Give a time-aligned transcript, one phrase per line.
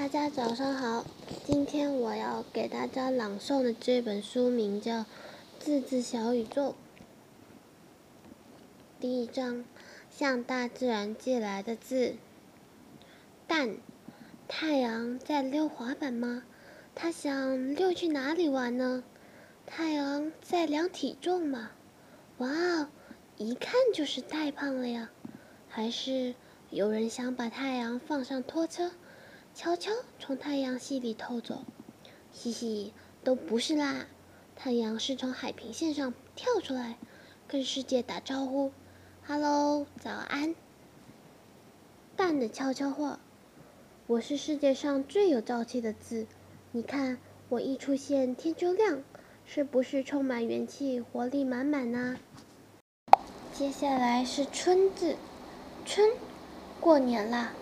[0.00, 1.04] 大家早上好，
[1.44, 5.00] 今天我要给大家朗诵的这本书名叫
[5.58, 6.70] 《字字小宇宙》。
[9.00, 9.64] 第一章，
[10.08, 12.14] 向大自然借来的字。
[13.48, 13.76] 蛋，
[14.46, 16.44] 太阳在溜滑板吗？
[16.94, 19.02] 它想溜去哪里玩呢？
[19.66, 21.72] 太阳在量体重吗？
[22.38, 22.88] 哇哦，
[23.36, 25.10] 一看就是太胖了呀！
[25.68, 26.36] 还是
[26.70, 28.92] 有人想把太阳放上拖车？
[29.58, 29.90] 悄悄
[30.20, 31.64] 从太阳系里偷走，
[32.32, 32.92] 嘻嘻，
[33.24, 34.06] 都不是啦。
[34.54, 36.96] 太阳是从海平线上跳出来，
[37.48, 38.70] 跟世界打招呼
[39.26, 40.54] ：“Hello，早安。”
[42.14, 43.18] 蛋的悄悄话
[44.06, 46.28] ：“我是世界上最有朝气的字，
[46.70, 49.02] 你看我一出现天就亮，
[49.44, 52.16] 是不是充满元气，活力满满呢？”
[53.52, 55.16] 接下来是春字，
[55.84, 56.08] 春，
[56.80, 57.52] 过年啦。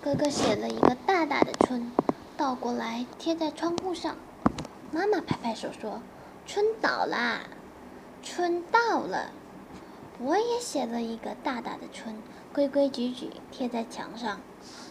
[0.00, 1.90] 哥哥写了一个大大的“春”，
[2.36, 4.16] 倒过来贴在窗户上。
[4.92, 6.00] 妈妈拍拍手说
[6.46, 7.40] ：“春倒啦，
[8.22, 9.32] 春到了。”
[10.22, 12.16] 我也写了一个大大的“春”，
[12.54, 14.40] 规规矩矩贴在墙上。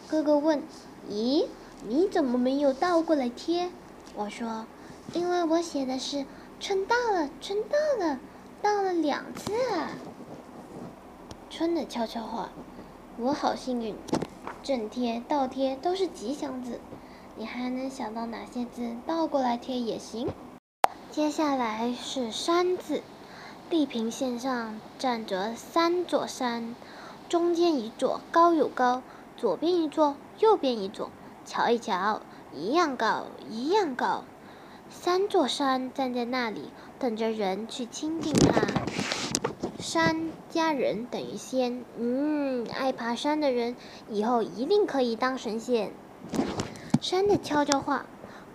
[0.10, 0.62] 哥哥问
[1.10, 1.48] ：“咦，
[1.88, 3.70] 你怎么没有倒过来贴？”
[4.14, 4.66] 我说
[5.14, 6.26] ：“因为我写的是
[6.60, 8.20] ‘春到了，春到了，
[8.62, 9.92] 到了两次啊’。”
[11.50, 12.50] 春的悄悄话，
[13.18, 13.96] 我好幸运。
[14.64, 16.80] 正贴、倒贴都是吉祥字，
[17.38, 20.28] 你还能想到哪些字倒过来贴也行？
[21.10, 23.02] 接下来是山字，
[23.70, 26.76] 地平线上站着三座山，
[27.30, 29.02] 中间一座高又高，
[29.38, 31.10] 左边一座，右边一座，
[31.46, 32.22] 瞧一瞧，
[32.54, 34.24] 一样高，一样高。
[34.90, 38.77] 三座山站在那里，等着人去亲近它。
[39.88, 43.78] 山加人等于仙，嗯，爱爬山的人
[44.10, 45.94] 以后一定可以当神仙。
[47.02, 48.06] 山的悄悄话：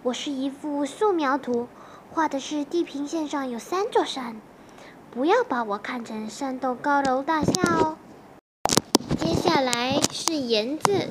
[0.02, 1.68] 我是一幅素描图，
[2.10, 4.42] 画的是地平线上有三座山，
[5.10, 7.96] 不要把我看成山洞高楼大厦哦。
[9.18, 11.08] 接下来是言字，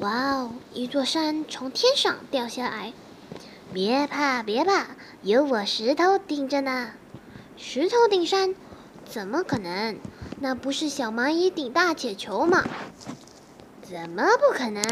[0.00, 2.92] 哇哦，一座山从天上掉下来，
[3.72, 4.88] 别怕别怕，
[5.22, 6.90] 有我石头顶着呢，
[7.56, 8.56] 石头顶山。
[9.10, 9.98] 怎么可能？
[10.40, 12.62] 那不是小蚂蚁顶大铁球吗？
[13.82, 14.82] 怎么不可能？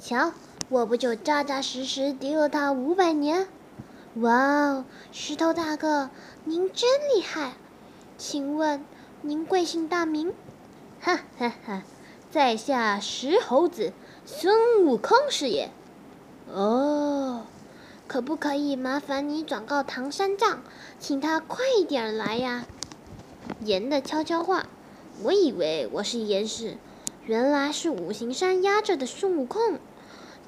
[0.00, 0.32] 瞧，
[0.68, 3.48] 我不就扎扎实实敌了它五百年？
[4.14, 6.10] 哇哦，石头大哥，
[6.44, 7.54] 您真厉害！
[8.16, 8.84] 请问
[9.20, 10.32] 您贵姓大名？
[11.02, 11.82] 哈哈哈，
[12.30, 13.92] 在下石猴子，
[14.24, 15.70] 孙悟空是也。
[16.48, 17.44] 哦，
[18.06, 20.62] 可不可以麻烦你转告唐三藏，
[21.00, 22.64] 请他快点来呀？
[23.64, 24.66] 岩的悄悄话，
[25.22, 26.76] 我以为我是岩石，
[27.26, 29.78] 原来是五行山压着的孙悟空。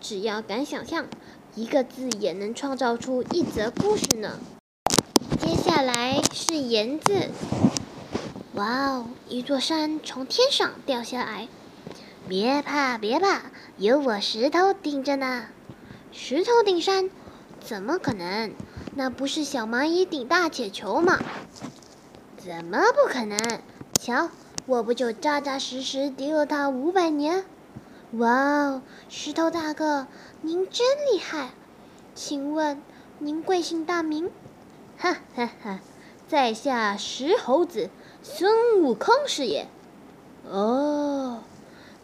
[0.01, 1.07] 只要敢想象，
[1.55, 4.39] 一个字也能创造出一则故事呢。
[5.41, 7.31] 接下来是岩字，
[8.55, 11.49] 哇哦，一座山从天上掉下来，
[12.29, 13.43] 别怕别怕，
[13.77, 15.47] 有我石头顶着呢。
[16.13, 17.11] 石头顶山，
[17.61, 18.53] 怎么可能？
[18.95, 21.19] 那不是小蚂蚁顶大铁球吗？
[22.39, 23.37] 怎么不可能？
[23.99, 24.31] 瞧，
[24.67, 27.45] 我不就扎扎实实敌了他五百年？
[28.13, 30.07] 哇哦，石头大哥，
[30.43, 31.51] 您真厉害！
[32.15, 32.81] 请问
[33.19, 34.31] 您贵姓大名？
[34.97, 35.81] 哈哈哈，
[36.29, 37.91] 在下石猴子，
[38.23, 39.67] 孙悟空是也。
[40.49, 41.43] 哦，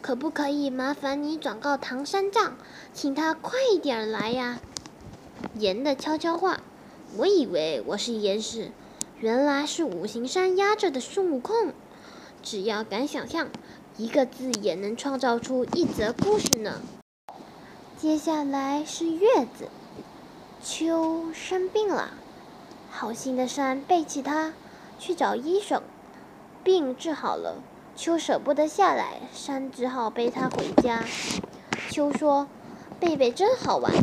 [0.01, 2.57] 可不可以麻烦你转告唐三藏，
[2.93, 4.59] 请他快点来呀？
[5.53, 6.59] 岩的悄悄话，
[7.15, 8.71] 我以为我是岩石。
[9.21, 11.71] 原来是五行山压着的孙悟空，
[12.43, 13.47] 只要敢想象，
[13.95, 16.81] 一个字也能创造出一则故事呢。
[17.97, 19.69] 接下来是月字，
[20.61, 22.11] 秋生病了，
[22.91, 24.53] 好心的山背起他
[24.99, 25.81] 去找医生，
[26.61, 27.63] 病治好了，
[27.95, 31.05] 秋舍不得下来，山只好背他回家。
[31.89, 32.49] 秋说
[32.99, 33.93] ：“贝贝真好玩，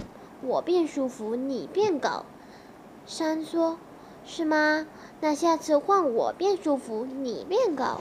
[0.40, 2.24] 我变舒服，你变高。”
[3.06, 3.76] 山说。
[4.24, 4.86] 是吗？
[5.24, 8.00] 那下次换我变舒服，你变高。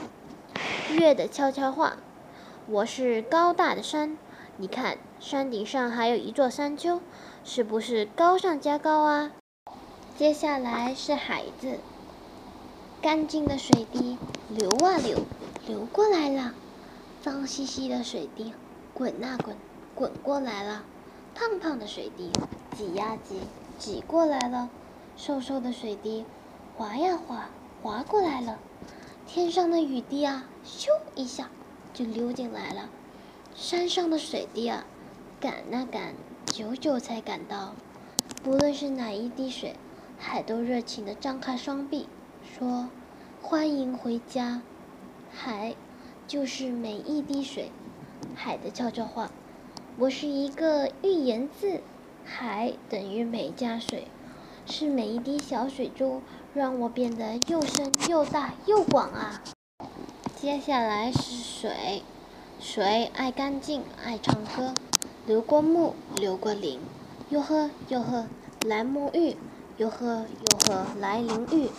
[0.90, 1.98] 月的悄悄话：
[2.66, 4.18] 我是高大的山，
[4.56, 6.98] 你看山顶上还有一座山丘，
[7.44, 9.30] 是不是高上加高啊？
[10.16, 11.78] 接下来是海字，
[13.00, 14.18] 干净的水滴
[14.48, 15.20] 流啊流，
[15.68, 16.50] 流过来了；
[17.22, 18.52] 脏兮兮的水滴
[18.92, 19.56] 滚啊滚，
[19.94, 20.82] 滚过来了；
[21.36, 22.32] 胖胖的水滴
[22.76, 23.38] 挤呀挤，
[23.78, 24.68] 挤过来了。
[25.16, 26.24] 瘦瘦的水滴，
[26.82, 27.48] 滑呀滑，
[27.80, 28.58] 滑过来了。
[29.24, 31.48] 天上的雨滴啊，咻一下
[31.94, 32.90] 就溜进来了。
[33.54, 34.84] 山上的水滴啊，
[35.40, 36.12] 赶啊赶，
[36.44, 37.76] 久久才赶到。
[38.42, 39.76] 不论是哪一滴水，
[40.18, 42.08] 海都热情地张开双臂，
[42.42, 42.88] 说
[43.40, 44.60] ：“欢迎回家。”
[45.30, 45.76] 海
[46.26, 47.70] 就是每一滴水，
[48.34, 49.30] 海的悄悄话。
[49.98, 51.80] 我是一个寓言字，
[52.24, 54.08] 海等于每加水，
[54.66, 56.20] 是每一滴小水珠
[56.54, 59.42] 让我变得又深又大又广啊。
[60.36, 62.02] 接下来是水，
[62.60, 64.74] 水爱干净，爱唱歌，
[65.26, 66.78] 流过木，流过林，
[67.30, 68.26] 哟呵哟呵
[68.66, 69.36] 来沐浴，
[69.78, 71.70] 哟呵哟呵来淋浴，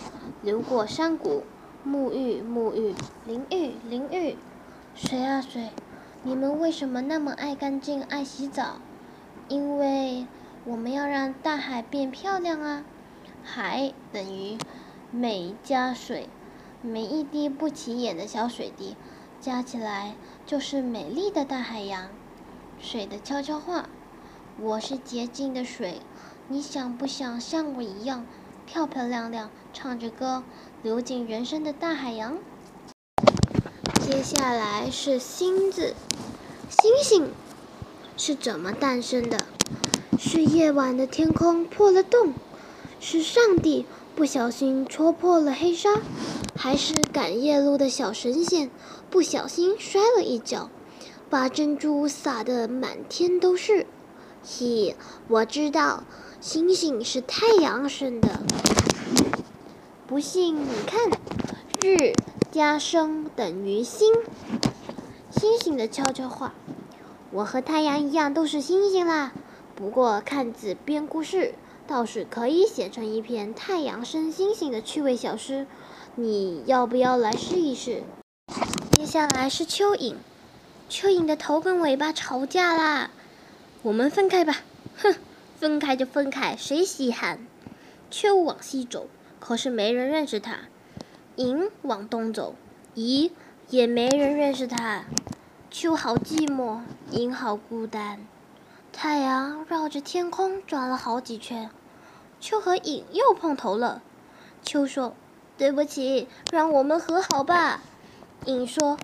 [0.42, 1.44] 流过山谷，
[1.86, 4.36] 沐浴沐浴，淋浴淋浴，
[4.96, 5.70] 水啊水。
[6.24, 8.78] 你们为什么那么爱干净、爱洗澡？
[9.48, 10.26] 因为
[10.64, 12.82] 我们要让大海变漂亮啊！
[13.44, 14.56] 海等于
[15.10, 16.30] 每加水，
[16.80, 18.96] 每一滴不起眼的小水滴，
[19.38, 20.14] 加起来
[20.46, 22.08] 就是美丽的大海洋。
[22.80, 23.88] 水的悄悄话：
[24.58, 26.00] 我是洁净的水，
[26.48, 28.26] 你想不想像我一样
[28.64, 30.42] 漂漂亮亮，唱着歌
[30.82, 32.38] 流进人生的大海洋？
[34.00, 35.94] 接下来是“星”字。
[36.70, 37.30] 星星
[38.16, 39.46] 是怎么诞生的？
[40.18, 42.32] 是夜晚的天空破了洞，
[43.06, 43.84] 是上帝
[44.16, 46.00] 不小心戳破了黑纱，
[46.56, 48.70] 还是赶夜路的小神仙
[49.10, 50.70] 不小心摔了一跤，
[51.28, 53.86] 把珍珠撒得满天都是？
[54.42, 54.96] 嘿，
[55.28, 56.04] 我知道，
[56.40, 58.40] 星星是太阳生的。
[60.06, 61.10] 不信你看，
[61.82, 62.14] 日
[62.50, 64.14] 加升等于星。
[65.30, 66.54] 星星的悄悄话：
[67.30, 69.34] 我和太阳一样都是星星啦。
[69.74, 71.54] 不过看字编故事
[71.86, 75.66] 倒是可以写成一篇太阳升星星的趣味小诗。
[76.14, 78.02] 你要不要来试一试？
[78.92, 80.14] 接下来是蚯蚓。
[80.88, 83.10] 蚯蚓的头跟尾巴吵架啦。
[83.82, 84.62] 我们分开吧。
[84.96, 85.14] 哼，
[85.58, 87.46] 分开就分开，谁稀罕？
[88.10, 89.08] 蚯往西走，
[89.40, 90.60] 可是没人认识它。
[91.36, 92.54] 蚓往东走，
[92.94, 93.30] 咦？
[93.70, 95.06] 也没人认识他，
[95.70, 98.20] 秋好寂寞，阴好孤单。
[98.96, 101.68] 太阳绕着天空转了好几圈，
[102.40, 104.00] 秋和影又碰头了。
[104.62, 105.14] 秋说
[105.58, 107.82] ：“对不起，让我们和好吧。”
[108.46, 108.96] 影说：“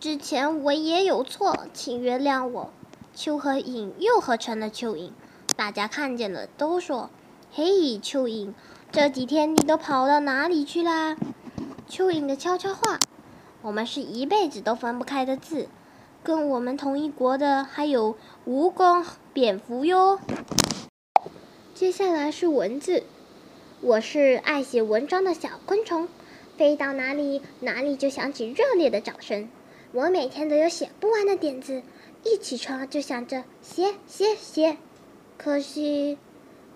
[0.00, 2.72] 之前我也有错，请原谅我。”
[3.14, 5.12] 秋和影又合成了蚯蚓，
[5.54, 7.10] 大家看见了都说
[7.52, 7.64] ：“嘿，
[7.98, 8.54] 蚯蚓，
[8.90, 11.16] 这几天你都跑到哪里去啦？”
[11.88, 12.98] 蚯蚓的悄悄话。
[13.60, 15.68] 我们是一辈子都分不开的字，
[16.24, 18.16] 跟我们同一国的还有
[18.46, 19.04] 蜈蚣、
[19.34, 20.18] 蝙蝠哟。
[21.74, 23.02] 接下来是文字，
[23.82, 26.08] 我是爱写文章的小昆虫，
[26.56, 29.50] 飞到哪里哪里就响起热烈的掌声。
[29.92, 31.82] 我每天都有写不完的点子，
[32.24, 34.78] 一起床就想着写写写。
[35.36, 36.16] 可惜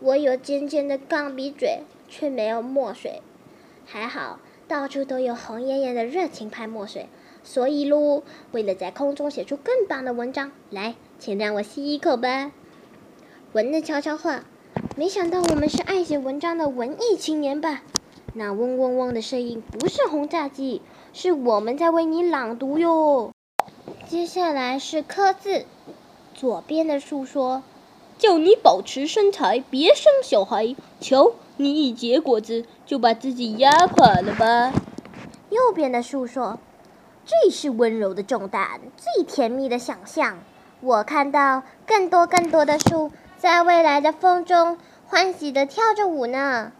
[0.00, 3.22] 我有尖尖的钢笔嘴，却没有墨水。
[3.86, 4.40] 还好。
[4.68, 7.08] 到处都有红艳艳的热情派墨水，
[7.42, 12.52] 所以喽，为了在空中写出更棒的文章，来，请让我吸一口吧。
[13.52, 14.44] 文的悄悄话，
[14.96, 17.82] 没想到我们是爱写文章的文艺青年吧？
[18.34, 20.82] 那嗡嗡嗡的声音不是轰炸机，
[21.12, 23.32] 是我们在为你朗读哟。
[24.06, 25.64] 接下来是刻字，
[26.34, 27.62] 左边的树说
[28.18, 31.32] ：“叫你保持身材，别生小孩。”瞧。
[31.60, 34.72] 你一结果子就把自己压垮了吧？
[35.50, 36.60] 右边的树说
[37.28, 40.38] ：“最是温柔的重担，最甜蜜的想象。
[40.80, 46.72] 我看到更多更多的树在未来的风中欢喜地跳着舞呢。”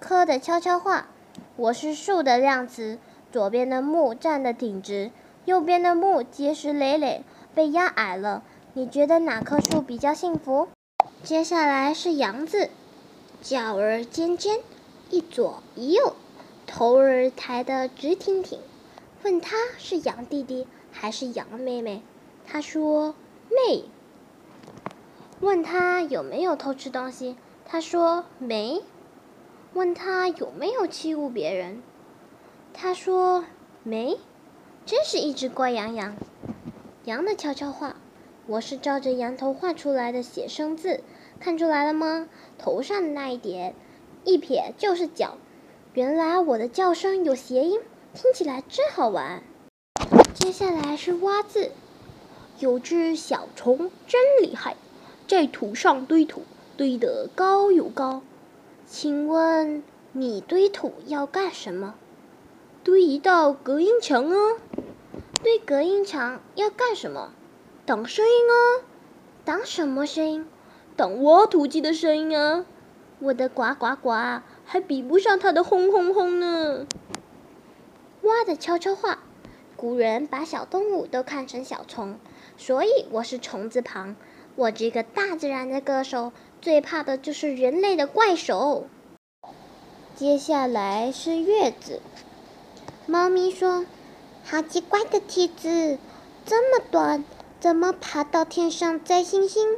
[0.00, 1.08] 棵的悄悄话
[1.56, 2.98] ：“我是树的量词，
[3.30, 5.10] 左边的木站得挺直，
[5.44, 7.22] 右边的木结实累累，
[7.54, 8.42] 被压矮了。
[8.72, 10.68] 你觉得哪棵树比较幸福？”
[11.22, 12.70] 接下来是杨字。
[13.42, 14.60] 脚儿尖尖，
[15.10, 16.16] 一左一右，
[16.66, 18.58] 头儿抬得直挺挺。
[19.22, 22.02] 问他是羊弟弟还是羊妹妹，
[22.46, 23.14] 他说
[23.48, 23.84] 妹。
[25.40, 28.82] 问他有没有偷吃东西，他说没。
[29.74, 31.82] 问他有没有欺侮别人，
[32.72, 33.44] 他说
[33.82, 34.18] 没。
[34.86, 36.16] 真是一只乖羊羊。
[37.04, 37.96] 羊的悄悄话，
[38.46, 41.02] 我是照着羊头画出来的写生字。
[41.38, 42.28] 看出来了吗？
[42.56, 43.74] 头上的那一点，
[44.24, 45.36] 一撇就是脚。
[45.92, 47.80] 原来我的叫声有谐音，
[48.16, 49.42] 听起来真好玩。
[50.32, 51.70] 接下来是挖字，
[52.58, 54.74] 有只小虫真厉害，
[55.28, 56.42] 在土上堆土，
[56.78, 58.22] 堆得高又高。
[58.86, 59.82] 请问
[60.12, 61.94] 你堆土要干什么？
[62.82, 64.56] 堆一道隔音墙啊。
[65.42, 67.32] 堆隔音墙要干什么？
[67.84, 68.56] 挡声音啊。
[69.44, 70.46] 挡什么声音？
[70.96, 72.64] 挡挖土机的声音啊！
[73.18, 74.10] 我的呱呱呱
[74.64, 76.86] 还比不上它的轰轰轰呢。
[78.26, 79.20] 蛙的悄悄话：
[79.76, 82.18] 古人把小动物都看成小虫，
[82.56, 84.16] 所以我是虫字旁。
[84.56, 88.86] 我这个大自然的歌手，最怕的就是人类的怪手。
[90.16, 92.00] 接下来是月子。
[93.06, 93.86] 猫咪说
[94.44, 95.98] ：“好奇怪的梯子，
[96.44, 97.24] 这么短，
[97.60, 99.76] 怎么爬到天上摘星星？”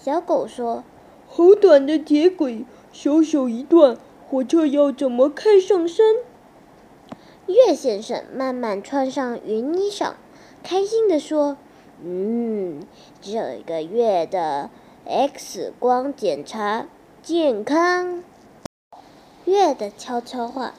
[0.00, 0.84] 小狗说
[1.28, 6.06] ：“好短的铁轨，小小一段，火车要怎么开上山？”
[7.48, 10.12] 月先生慢慢穿上云衣裳，
[10.62, 11.56] 开心地说
[12.04, 12.82] ：“嗯，
[13.22, 14.68] 这个月的
[15.06, 16.86] X 光检查
[17.22, 18.22] 健康。”
[19.46, 20.74] 月的悄悄话。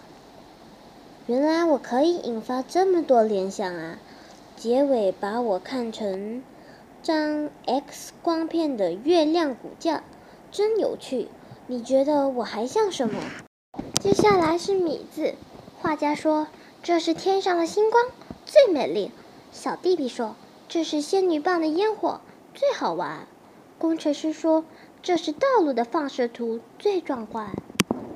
[1.25, 3.97] 原来我可以引发这么多联想啊！
[4.55, 6.43] 结尾把我看成
[7.01, 10.03] 张 X 光片的月亮骨架，
[10.51, 11.29] 真有趣。
[11.65, 13.19] 你觉得我还像什么？
[13.99, 15.33] 接下来是米字。
[15.81, 16.47] 画家说
[16.81, 18.05] 这是天上的星光，
[18.45, 19.11] 最美丽。
[19.51, 20.35] 小弟弟说
[20.69, 22.21] 这是仙女棒的烟火，
[22.53, 23.27] 最好玩。
[23.77, 24.63] 工程师说
[25.03, 27.51] 这是道路的放射图，最壮观。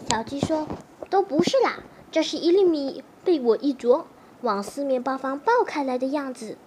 [0.09, 0.67] 小鸡说
[1.09, 1.83] 都不是啦。
[2.09, 4.05] 这是一粒米被我一啄，
[4.41, 6.57] 往四面八方爆开来的样子。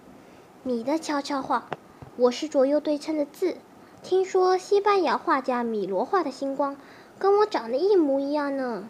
[0.63, 1.67] 米的悄悄话，
[2.15, 3.57] 我是左右对称的字。
[4.03, 6.77] 听说西班牙画家米罗画的星光，
[7.17, 8.87] 跟我长得一模一样呢。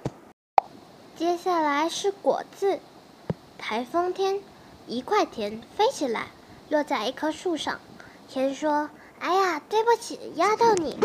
[1.16, 2.80] 接下来是果字。
[3.58, 4.40] 台风天，
[4.88, 6.28] 一块田飞起来，
[6.70, 7.80] 落在一棵树上。
[8.28, 10.98] 田说：“哎呀，对不起，压到你。”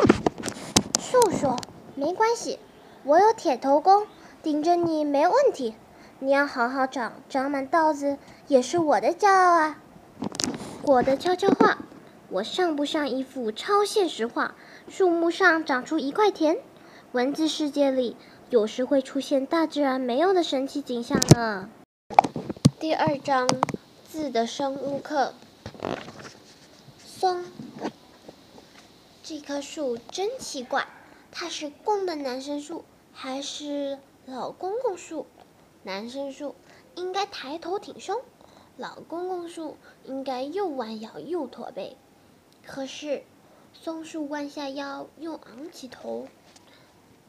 [1.00, 1.56] 树说
[1.96, 2.58] ：“没关系，
[3.04, 4.06] 我有铁头功。”
[4.42, 5.76] 顶着你没问题，
[6.18, 8.18] 你要好好长，长满稻子
[8.48, 9.78] 也是我的骄傲啊！
[10.82, 11.78] 我的悄悄话，
[12.28, 14.56] 我像不像一幅超现实画？
[14.88, 16.58] 树木上长出一块田，
[17.12, 18.16] 文字世界里
[18.50, 21.68] 有时会出现大自然没有的神奇景象呢。
[22.82, 23.48] 第二章
[24.10, 25.34] 字的生物课。
[26.98, 27.44] 松，
[29.22, 30.88] 这棵树真奇怪，
[31.30, 34.00] 它是公的男生树还是？
[34.26, 35.26] 老公公树，
[35.84, 36.56] 男生树
[36.96, 38.20] 应该抬头挺胸，
[38.76, 41.96] 老公公树应该又弯腰又驼背。
[42.66, 43.22] 可是
[43.72, 46.26] 松树弯下腰又昂起头。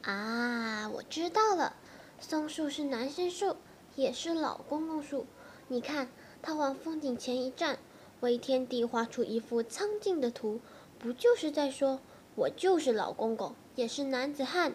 [0.02, 1.76] 啊，我知道了，
[2.18, 3.54] 松树是男生树，
[3.94, 5.24] 也是老公公树。
[5.68, 6.08] 你看，
[6.42, 7.78] 他往风景前一站，
[8.20, 10.60] 为天地画出一幅苍劲的图，
[10.98, 12.00] 不就是在说，
[12.34, 14.74] 我就是老公公，也是男子汉？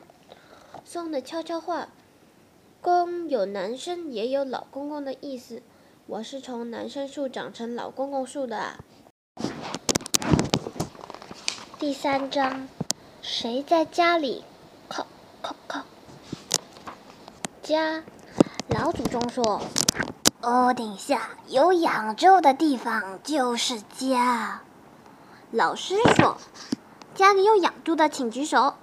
[0.83, 1.89] 松的悄悄话。
[2.81, 5.61] 公有男生也有老公公的意思，
[6.07, 8.83] 我是从男生树长成老公公树的。
[11.77, 12.67] 第三章，
[13.21, 14.43] 谁在家里？
[14.87, 15.05] 靠
[15.41, 15.83] 靠靠！
[17.61, 18.03] 家，
[18.69, 19.61] 老祖宗说，
[20.41, 24.61] 屋顶下有养猪的地方就是家。
[25.51, 26.37] 老师说，
[27.13, 28.75] 家里有养猪的请举手。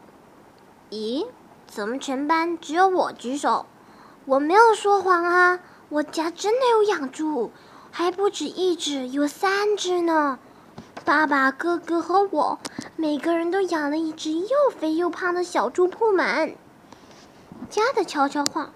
[0.90, 1.26] 咦，
[1.66, 3.64] 怎么全班只有我举手？
[4.26, 7.50] 我没有说谎啊，我家真的有养猪，
[7.90, 10.38] 还不止一只，有三只呢。
[11.06, 12.58] 爸爸、哥哥和我，
[12.96, 14.48] 每个人都养了一只又
[14.78, 16.50] 肥又胖的小猪铺满。
[17.70, 18.72] 家的悄悄话，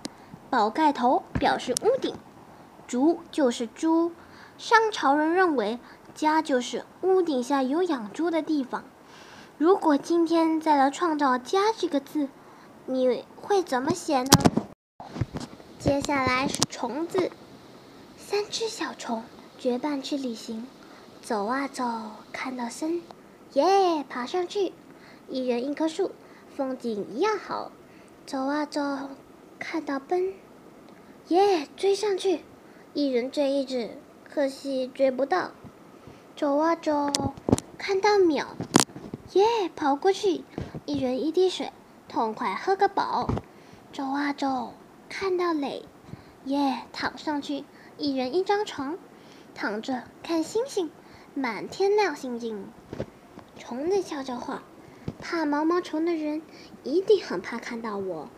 [0.48, 2.14] 宝盖头表示屋顶，
[2.90, 4.10] 猪就是猪。
[4.58, 5.78] 商朝人认为
[6.12, 8.82] 家就是屋顶下有养猪的地方。
[9.58, 12.28] 如果今天再来创造“家”这个字，
[12.86, 14.30] 你会怎么写呢？
[15.78, 17.30] 接下来是虫子，
[18.18, 19.22] 三只小虫
[19.56, 20.66] 结伴去旅行，
[21.22, 21.84] 走啊走，
[22.32, 23.02] 看到森，
[23.52, 24.72] 耶，爬上去，
[25.28, 26.10] 一人一棵树，
[26.56, 27.70] 风景一样好。
[28.26, 28.80] 走啊走，
[29.60, 30.34] 看到奔，
[31.28, 32.40] 耶，追上去，
[32.92, 33.90] 一人追一只，
[34.28, 35.52] 可惜追不到。
[36.34, 37.12] 走啊走，
[37.78, 38.56] 看到鸟，
[39.34, 39.44] 耶，
[39.76, 40.42] 跑过去，
[40.86, 41.70] 一人一滴水，
[42.08, 43.30] 痛快喝个饱。
[43.92, 44.74] 走啊走。
[45.08, 45.84] 看到磊，
[46.44, 47.64] 耶，躺上去，
[47.96, 48.98] 一人一张床，
[49.54, 50.90] 躺着看星星，
[51.34, 52.66] 满天亮星星。
[53.56, 54.62] 虫的悄悄话，
[55.20, 56.42] 怕毛毛虫的人
[56.82, 58.28] 一定很怕看到我，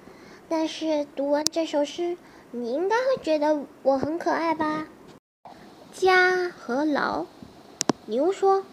[0.48, 2.16] 但是读完这首诗，
[2.54, 4.86] 你应该会觉得我很可爱吧？
[5.90, 7.24] 家和牢，
[8.04, 8.66] 牛说：“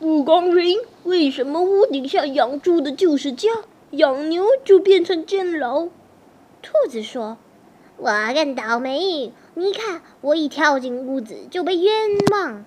[0.00, 3.50] 不公平，为什么屋顶下养猪的就是家，
[3.90, 5.88] 养牛就变成监牢？”
[6.62, 7.36] 兔子说
[7.98, 11.92] ：“我更倒霉，你看，我一跳进屋子就被冤
[12.30, 12.64] 枉。”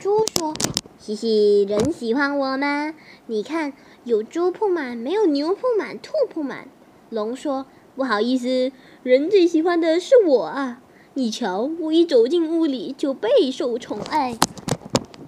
[0.00, 0.54] 猪说
[0.98, 2.94] ：“嘻嘻，人喜欢我吗？
[3.26, 6.68] 你看，有猪铺满，没有牛铺满，兔铺满。
[7.10, 8.72] 龙说：“不好意思，
[9.04, 10.80] 人最喜欢的是我啊！
[11.14, 14.36] 你瞧，我一走进屋里就备受宠爱。”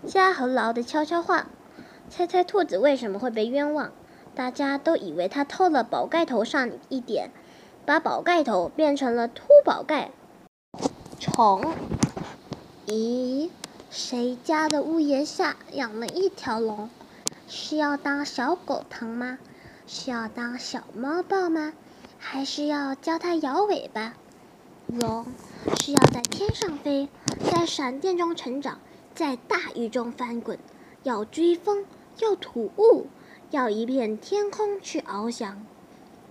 [0.05, 1.49] 家和牢的悄悄话，
[2.11, 3.93] 猜猜兔子为什么会被冤枉？
[4.35, 7.31] 大家都以为他偷了宝盖头上一点，
[7.85, 10.11] 把宝盖头变成了秃宝盖。
[11.21, 11.73] 虫，
[12.87, 13.49] 咦？
[13.91, 16.91] 谁家的屋檐下养了一条龙？
[17.49, 19.39] 是要当小狗疼吗？
[19.87, 21.73] 是要当小猫抱吗？
[22.19, 24.15] 还是要教它摇尾巴？
[24.87, 25.27] 龙
[25.79, 27.09] 是要在天上飞，
[27.51, 28.81] 在闪电中成长，
[29.15, 30.59] 在大雨中翻滚，
[31.03, 31.85] 要追风，
[32.21, 33.07] 要吐雾，
[33.51, 35.65] 要一片天空去翱翔。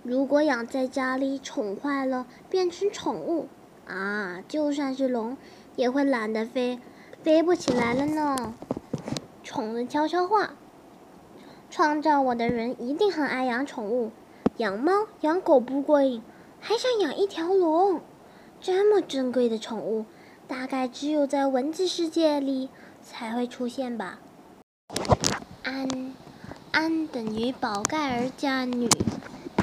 [0.02, 3.48] 如果养在家里宠坏了，变成宠物
[3.86, 5.36] 啊，就算是龙
[5.76, 6.78] 也会懒得飞。
[7.22, 8.54] 飞不起来了呢。
[9.42, 10.54] 宠的悄悄话：
[11.70, 14.12] 创造我的人一定很爱养宠物，
[14.58, 16.22] 养猫养狗不过瘾，
[16.60, 18.00] 还想养一条龙。
[18.58, 20.06] 这么珍贵的宠物，
[20.48, 22.70] 大概只有在文字世界里
[23.02, 24.18] 才会出现吧。
[25.62, 26.14] 安，
[26.72, 28.88] 安等于宝盖儿加女。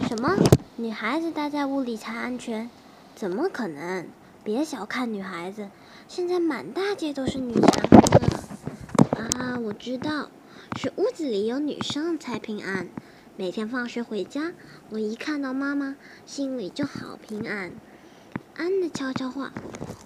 [0.07, 0.35] 什么？
[0.75, 2.69] 女孩子待在屋里才安全？
[3.15, 4.05] 怎么可能？
[4.43, 5.69] 别小看女孩子。
[6.07, 9.25] 现在满大街都是女强人！
[9.39, 10.29] 啊，我知道，
[10.75, 12.89] 是屋子里有女生才平安。
[13.35, 14.51] 每天放学回家，
[14.91, 17.71] 我一看到妈妈，心里就好平安。
[18.55, 19.51] 安的悄悄话：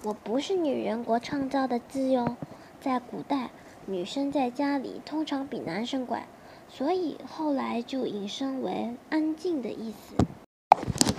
[0.04, 2.38] 我不是女人国创造的字哟。
[2.80, 3.50] 在古代，
[3.86, 6.26] 女生在家里通常比男生乖，
[6.70, 10.16] 所以后来就引申为安静的意思。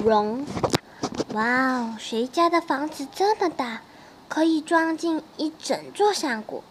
[0.02, 0.46] 容，
[1.34, 3.82] 哇哦，谁家的房子这么大？
[4.28, 6.64] 可以装进一整座山谷，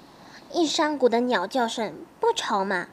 [0.51, 2.87] 一山谷的鸟叫声不吵吗？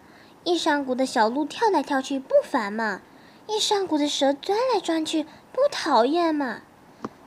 [0.45, 3.01] 一山谷的小鹿跳来跳去不烦嘛？
[3.47, 6.61] 一山谷的蛇钻来钻去不讨厌嘛？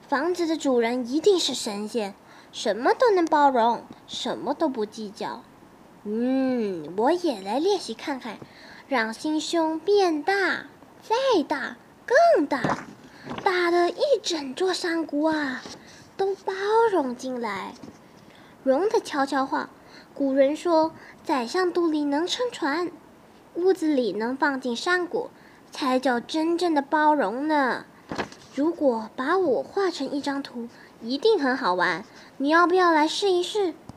[0.07, 2.13] 房子的主人一定是神仙，
[2.51, 5.41] 什么都能包容，什么都不计较。
[6.03, 8.37] 嗯，我也来练习看看，
[8.87, 10.67] 让心胸变大，
[11.01, 11.75] 再大，
[12.05, 12.85] 更大，
[13.43, 15.63] 大的一整座山谷啊！
[16.15, 16.53] 都包
[16.91, 17.73] 容进来。
[18.63, 19.69] 容的悄悄话：
[20.13, 22.91] 古人说，宰相肚里能撑船，
[23.57, 25.31] 屋子里能放进山谷，
[25.71, 27.85] 才叫真正的包容呢。
[28.53, 30.69] 如果把我画成一张图，
[31.01, 32.05] 一定很好玩。
[32.37, 33.73] 你要不要来试一试？